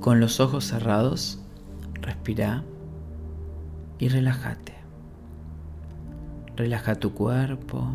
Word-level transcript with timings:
Con 0.00 0.18
los 0.18 0.40
ojos 0.40 0.64
cerrados, 0.64 1.38
respira 2.00 2.64
y 3.98 4.08
relájate. 4.08 4.72
Relaja 6.56 6.94
tu 6.94 7.12
cuerpo, 7.12 7.86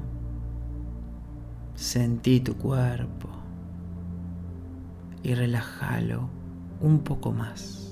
sentí 1.74 2.40
tu 2.42 2.58
cuerpo 2.58 3.30
y 5.24 5.34
relájalo 5.34 6.30
un 6.80 7.00
poco 7.00 7.32
más. 7.32 7.85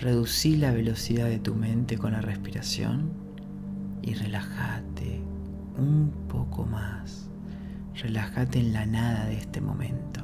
Reducí 0.00 0.56
la 0.56 0.72
velocidad 0.72 1.26
de 1.26 1.38
tu 1.38 1.54
mente 1.54 1.98
con 1.98 2.12
la 2.12 2.22
respiración 2.22 3.10
y 4.00 4.14
relájate 4.14 5.20
un 5.76 6.10
poco 6.26 6.64
más. 6.64 7.28
Relájate 7.96 8.60
en 8.60 8.72
la 8.72 8.86
nada 8.86 9.26
de 9.26 9.36
este 9.36 9.60
momento. 9.60 10.22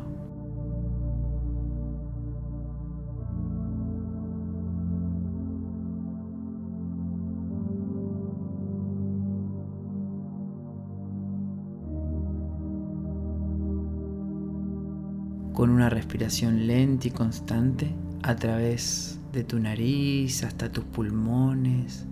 Con 15.53 15.69
una 15.69 15.91
respiración 15.91 16.67
lenta 16.67 17.09
y 17.09 17.11
constante 17.11 17.95
a 18.23 18.37
través 18.37 19.21
de 19.37 19.45
tu 19.45 19.59
nariz 19.61 20.43
hasta 20.45 20.73
tus 20.73 20.85
pulmones. 20.85 22.07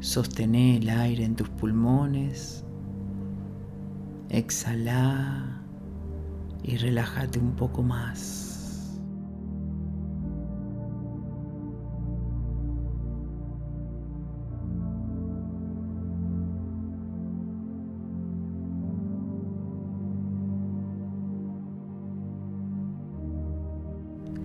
Sostené 0.00 0.78
el 0.78 0.88
aire 0.88 1.22
en 1.22 1.36
tus 1.36 1.50
pulmones. 1.50 2.64
Exhala 4.30 5.60
y 6.62 6.78
relájate 6.78 7.38
un 7.38 7.52
poco 7.52 7.82
más. 7.82 8.46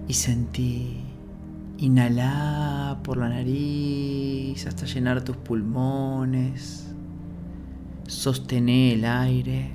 y 0.05 0.13
sentí 0.15 1.02
Inhala 1.77 2.99
por 3.03 3.17
la 3.17 3.29
nariz 3.29 4.65
hasta 4.67 4.85
llenar 4.85 5.23
tus 5.23 5.35
pulmones. 5.37 6.93
Sostené 8.07 8.93
el 8.93 9.05
aire. 9.05 9.71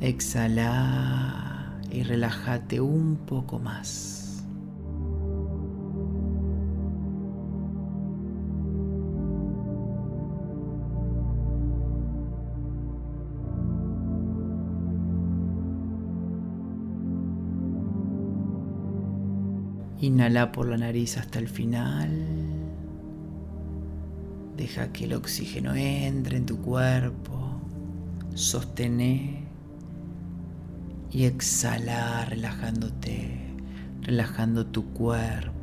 Exhala 0.00 1.72
y 1.90 2.02
relájate 2.02 2.80
un 2.80 3.16
poco 3.26 3.58
más. 3.58 4.21
Inhala 20.02 20.50
por 20.50 20.66
la 20.66 20.76
nariz 20.76 21.16
hasta 21.16 21.38
el 21.38 21.46
final. 21.46 22.10
Deja 24.56 24.92
que 24.92 25.04
el 25.04 25.12
oxígeno 25.12 25.76
entre 25.76 26.38
en 26.38 26.44
tu 26.44 26.60
cuerpo. 26.60 27.60
Sostené 28.34 29.44
y 31.12 31.22
exhala 31.26 32.24
relajándote, 32.24 33.54
relajando 34.00 34.66
tu 34.66 34.92
cuerpo. 34.92 35.61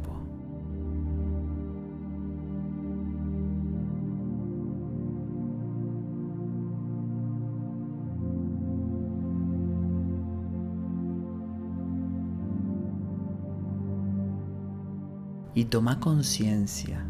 Y 15.60 15.66
toma 15.66 16.00
conciencia 16.00 17.04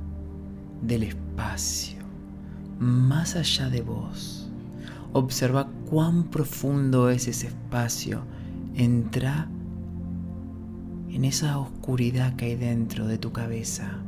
del 0.82 1.04
espacio 1.04 2.00
más 2.80 3.36
allá 3.36 3.70
de 3.70 3.82
vos. 3.82 4.50
Observa 5.14 5.68
cuán 5.88 6.24
profundo 6.24 7.12
es 7.12 7.28
ese 7.28 7.48
espacio. 7.48 8.24
Entra 8.74 9.48
en 11.12 11.26
esa 11.26 11.60
oscuridad 11.60 12.36
que 12.38 12.46
hay 12.46 12.56
dentro 12.56 13.06
de 13.06 13.20
tu 13.20 13.32
cabeza. 13.32 14.00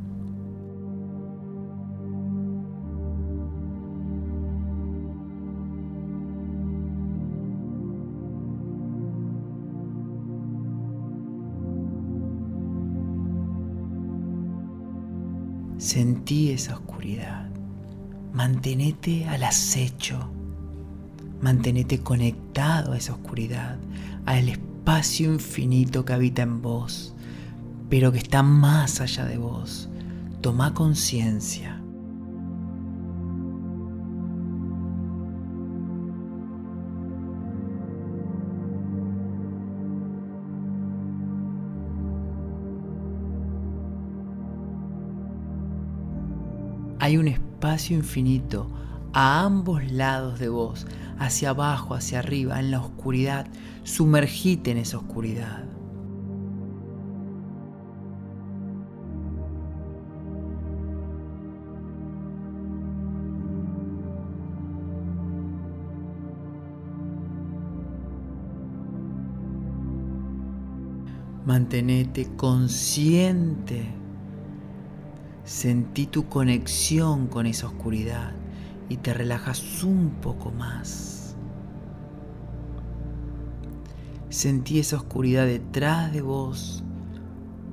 Sentí 15.82 16.52
esa 16.52 16.76
oscuridad. 16.76 17.50
Mantenete 18.34 19.26
al 19.26 19.42
acecho. 19.42 20.30
Mantenete 21.42 22.02
conectado 22.02 22.94
a 22.94 22.98
esa 22.98 23.14
oscuridad, 23.14 23.80
al 24.28 24.50
espacio 24.50 25.34
infinito 25.34 26.06
que 26.06 26.14
habita 26.14 26.44
en 26.44 26.62
vos, 26.62 27.16
pero 27.90 28.12
que 28.12 28.20
está 28.20 28.44
más 28.44 29.02
allá 29.02 29.26
de 29.26 29.40
vos. 29.40 29.90
Toma 30.42 30.76
conciencia. 30.76 31.81
Hay 47.02 47.18
un 47.18 47.28
espacio 47.28 47.96
infinito 47.96 48.68
a 49.12 49.44
ambos 49.44 49.92
lados 49.92 50.38
de 50.38 50.50
vos, 50.50 50.86
hacia 51.18 51.50
abajo, 51.50 51.96
hacia 51.96 52.20
arriba, 52.20 52.60
en 52.60 52.70
la 52.70 52.80
oscuridad. 52.80 53.48
Sumergite 53.82 54.70
en 54.70 54.78
esa 54.78 55.00
oscuridad. 55.00 55.66
Mantenete 71.48 72.28
consciente 72.36 74.01
Sentí 75.52 76.08
tu 76.08 76.30
conexión 76.30 77.28
con 77.28 77.46
esa 77.46 77.68
oscuridad 77.68 78.32
y 78.88 78.96
te 78.96 79.14
relajas 79.14 79.84
un 79.84 80.12
poco 80.22 80.50
más. 80.50 81.36
Sentí 84.30 84.80
esa 84.80 84.96
oscuridad 84.96 85.46
detrás 85.46 86.14
de 86.14 86.22
vos, 86.22 86.86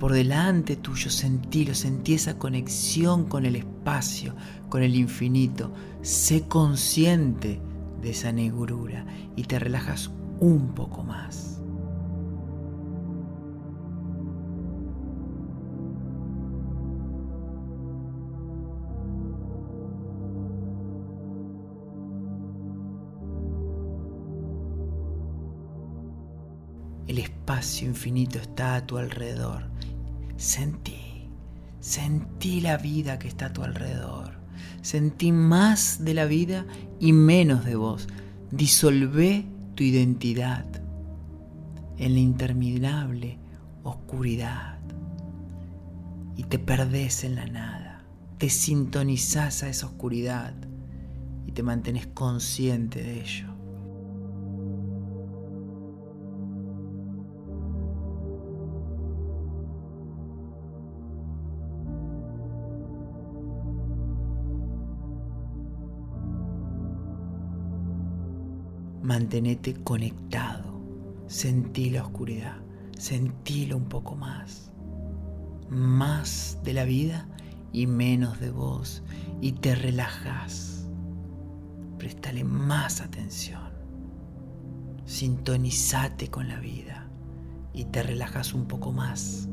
por 0.01 0.13
delante 0.13 0.75
tuyo, 0.75 1.09
sentílo, 1.09 1.73
sentí 1.73 2.15
esa 2.15 2.37
conexión 2.37 3.27
con 3.27 3.47
el 3.47 3.55
espacio, 3.55 4.35
con 4.69 4.83
el 4.83 4.97
infinito. 4.97 5.73
Sé 6.03 6.49
consciente 6.49 7.61
de 8.03 8.11
esa 8.11 8.33
negrura 8.33 9.07
y 9.37 9.45
te 9.45 9.61
relajas 9.61 10.11
un 10.41 10.75
poco 10.75 11.05
más. 11.05 11.58
El 27.09 27.19
espacio 27.19 27.89
infinito 27.89 28.39
está 28.39 28.77
a 28.77 28.87
tu 28.87 28.99
alrededor. 28.99 29.65
Sentí, 30.37 31.31
sentí 31.81 32.61
la 32.61 32.77
vida 32.77 33.19
que 33.19 33.29
está 33.29 33.47
a 33.47 33.53
tu 33.53 33.63
alrededor. 33.63 34.35
Sentí 34.83 35.33
más 35.33 36.05
de 36.05 36.13
la 36.13 36.27
vida 36.27 36.67
y 37.01 37.15
menos 37.15 37.65
de 37.65 37.77
vos. 37.77 38.09
Disolvé 38.51 39.47
tu 39.75 39.85
identidad 39.85 40.67
en 41.97 42.13
la 42.13 42.21
interminable 42.21 43.39
oscuridad 43.85 44.79
y 46.37 46.45
te 46.45 46.59
perdés 46.59 47.25
en 47.25 47.35
la 47.37 47.47
nada, 47.47 48.05
te 48.39 48.51
sintonizás 48.51 49.63
a 49.63 49.69
esa 49.69 49.87
oscuridad 49.87 50.55
y 51.47 51.53
te 51.53 51.63
mantenés 51.63 52.07
consciente 52.07 53.03
de 53.03 53.23
ello. 53.23 53.48
Mantenete 69.19 69.75
conectado. 69.83 70.81
Sentí 71.27 71.91
la 71.91 72.05
oscuridad, 72.05 72.59
sentílo 72.97 73.77
un 73.77 73.87
poco 73.89 74.15
más. 74.15 74.71
Más 75.69 76.59
de 76.63 76.73
la 76.73 76.85
vida 76.85 77.27
y 77.73 77.89
menos 77.89 78.39
de 78.39 78.53
vos. 78.53 79.03
Y 79.41 79.53
te 79.53 79.75
relajas. 79.75 80.89
Préstale 81.99 82.45
más 82.45 83.01
atención. 83.01 83.73
Sintonizate 85.05 86.31
con 86.31 86.47
la 86.47 86.61
vida 86.61 87.11
y 87.75 87.87
te 87.87 88.05
relajas 88.05 88.55
un 88.55 88.67
poco 88.67 88.93
más. 88.93 89.48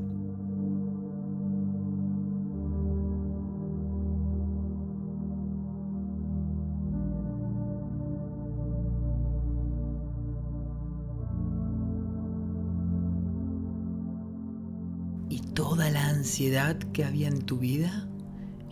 Toda 15.56 15.90
la 15.90 16.10
ansiedad 16.10 16.75
que 16.92 17.06
había 17.06 17.30
en 17.30 17.42
tu 17.42 17.57
vida 17.57 18.07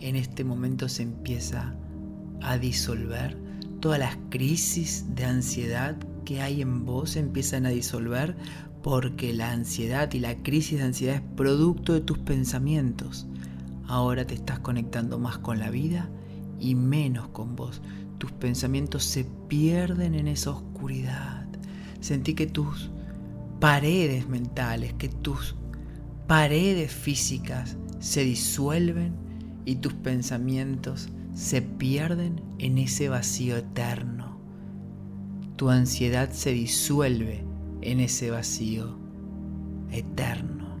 en 0.00 0.16
este 0.16 0.44
momento 0.44 0.90
se 0.90 1.02
empieza 1.02 1.74
a 2.42 2.58
disolver. 2.58 3.38
Todas 3.80 3.98
las 3.98 4.18
crisis 4.28 5.06
de 5.14 5.24
ansiedad 5.24 5.96
que 6.26 6.42
hay 6.42 6.60
en 6.60 6.84
vos 6.84 7.16
empiezan 7.16 7.64
a 7.64 7.70
disolver 7.70 8.36
porque 8.82 9.32
la 9.32 9.50
ansiedad 9.50 10.12
y 10.12 10.20
la 10.20 10.42
crisis 10.42 10.78
de 10.78 10.84
ansiedad 10.84 11.16
es 11.16 11.22
producto 11.36 11.94
de 11.94 12.02
tus 12.02 12.18
pensamientos. 12.18 13.26
Ahora 13.86 14.26
te 14.26 14.34
estás 14.34 14.58
conectando 14.58 15.18
más 15.18 15.38
con 15.38 15.58
la 15.58 15.70
vida 15.70 16.10
y 16.60 16.74
menos 16.74 17.28
con 17.28 17.56
vos. 17.56 17.80
Tus 18.18 18.30
pensamientos 18.32 19.04
se 19.04 19.24
pierden 19.48 20.14
en 20.14 20.28
esa 20.28 20.50
oscuridad. 20.50 21.46
Sentí 22.00 22.34
que 22.34 22.46
tus 22.46 22.90
paredes 23.58 24.28
mentales, 24.28 24.92
que 24.94 25.08
tus 25.08 25.56
paredes 26.26 26.92
físicas 26.92 27.76
se 27.98 28.24
disuelven 28.24 29.14
y 29.64 29.76
tus 29.76 29.94
pensamientos 29.94 31.08
se 31.34 31.62
pierden 31.62 32.42
en 32.58 32.78
ese 32.78 33.08
vacío 33.08 33.56
eterno. 33.56 34.38
Tu 35.56 35.70
ansiedad 35.70 36.30
se 36.30 36.52
disuelve 36.52 37.44
en 37.80 38.00
ese 38.00 38.30
vacío 38.30 38.98
eterno. 39.90 40.73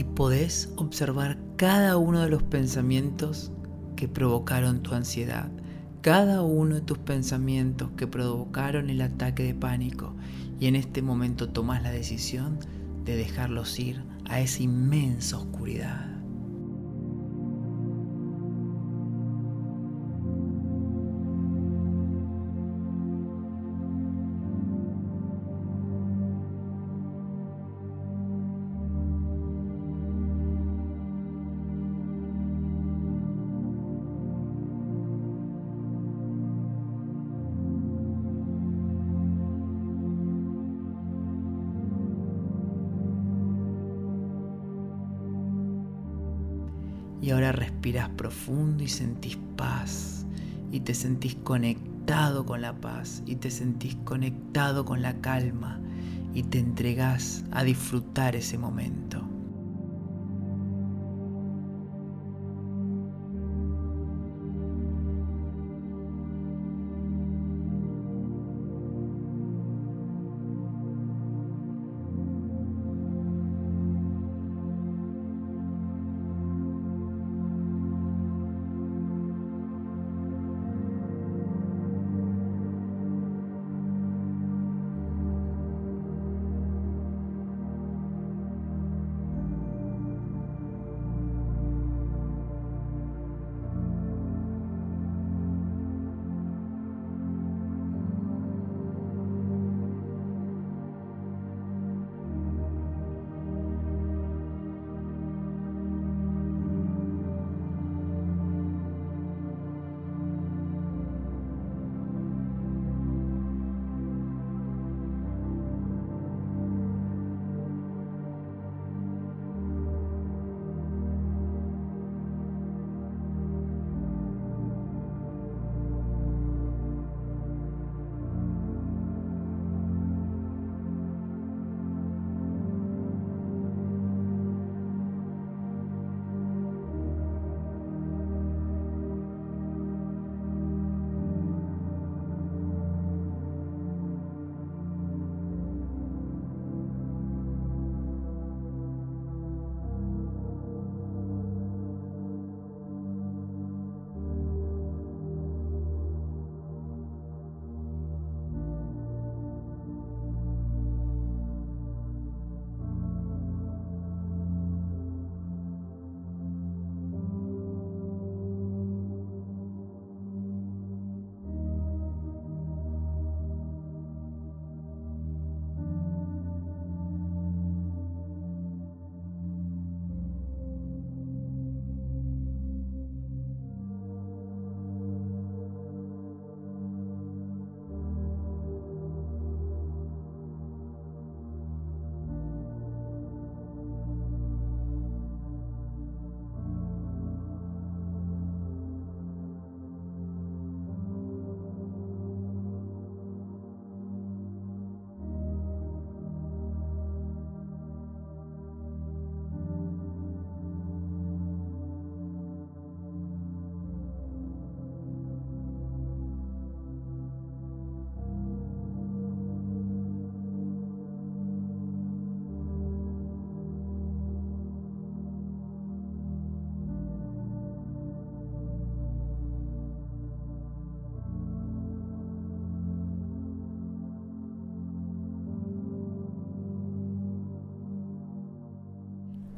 Y 0.00 0.04
podés 0.04 0.72
observar 0.76 1.36
cada 1.56 1.98
uno 1.98 2.20
de 2.20 2.30
los 2.30 2.42
pensamientos 2.42 3.52
que 3.96 4.08
provocaron 4.08 4.80
tu 4.80 4.94
ansiedad, 4.94 5.50
cada 6.00 6.40
uno 6.40 6.76
de 6.76 6.80
tus 6.80 6.96
pensamientos 6.96 7.90
que 7.98 8.06
provocaron 8.06 8.88
el 8.88 9.02
ataque 9.02 9.42
de 9.42 9.54
pánico 9.54 10.14
y 10.58 10.68
en 10.68 10.76
este 10.76 11.02
momento 11.02 11.50
tomas 11.50 11.82
la 11.82 11.90
decisión 11.90 12.58
de 13.04 13.14
dejarlos 13.14 13.78
ir 13.78 14.02
a 14.24 14.40
esa 14.40 14.62
inmensa 14.62 15.36
oscuridad. 15.36 16.09
Y 47.22 47.30
ahora 47.30 47.52
respiras 47.52 48.08
profundo 48.10 48.82
y 48.82 48.88
sentís 48.88 49.38
paz. 49.56 50.26
Y 50.72 50.80
te 50.80 50.94
sentís 50.94 51.34
conectado 51.36 52.46
con 52.46 52.62
la 52.62 52.72
paz. 52.80 53.22
Y 53.26 53.36
te 53.36 53.50
sentís 53.50 53.96
conectado 54.04 54.84
con 54.84 55.02
la 55.02 55.20
calma. 55.20 55.80
Y 56.34 56.44
te 56.44 56.58
entregás 56.58 57.44
a 57.50 57.62
disfrutar 57.64 58.36
ese 58.36 58.58
momento. 58.58 59.29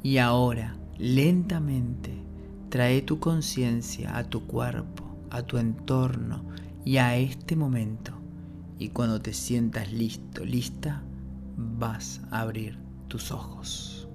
Y 0.03 0.17
ahora, 0.17 0.75
lentamente, 0.97 2.11
trae 2.67 3.01
tu 3.01 3.19
conciencia 3.19 4.17
a 4.17 4.25
tu 4.25 4.45
cuerpo, 4.45 5.17
a 5.29 5.43
tu 5.43 5.57
entorno 5.57 6.43
y 6.83 6.97
a 6.97 7.15
este 7.15 7.55
momento. 7.55 8.11
Y 8.77 8.89
cuando 8.89 9.21
te 9.21 9.31
sientas 9.31 9.93
listo, 9.93 10.43
lista, 10.43 11.03
vas 11.55 12.19
a 12.31 12.41
abrir 12.41 12.77
tus 13.07 13.31
ojos. 13.31 14.09